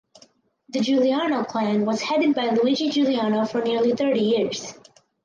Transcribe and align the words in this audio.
The 0.69 0.79
Giuliano 0.79 1.43
clan 1.43 1.85
was 1.85 2.01
headed 2.01 2.33
by 2.33 2.49
Luigi 2.49 2.89
Giuliano 2.89 3.45
for 3.45 3.61
nearly 3.61 3.93
thirty 3.93 4.21
years. 4.21 4.73